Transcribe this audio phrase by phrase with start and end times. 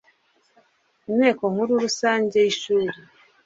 [1.09, 2.93] inteko nkuru rusange yi shuri